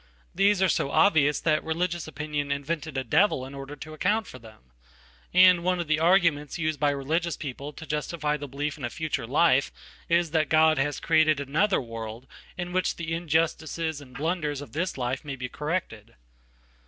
These 0.33 0.63
are 0.63 0.67
so 0.67 0.89
obvious 0.89 1.39
that 1.39 1.63
religions 1.63 2.07
opinioninvented 2.07 2.97
a 2.97 3.03
devil 3.03 3.45
in 3.45 3.53
order 3.53 3.75
to 3.75 3.93
account 3.93 4.25
for 4.25 4.39
them. 4.39 4.71
And 5.31 5.63
one 5.63 5.79
of 5.79 5.85
thearguments 5.85 6.57
used 6.57 6.79
by 6.79 6.89
religious 6.89 7.37
people 7.37 7.71
to 7.73 7.85
justify 7.85 8.35
the 8.35 8.47
belief 8.47 8.79
in 8.79 8.83
afuture 8.83 9.29
life 9.29 9.71
is 10.09 10.31
that 10.31 10.49
God 10.49 10.79
has 10.79 10.99
created 10.99 11.39
another 11.39 11.79
world 11.79 12.25
in 12.57 12.73
which 12.73 12.93
theinjustices 12.95 14.01
and 14.01 14.15
blunders 14.15 14.59
of 14.59 14.71
this 14.71 14.97
life 14.97 15.23
may 15.23 15.35
be 15.35 15.47
corrected. 15.49 16.15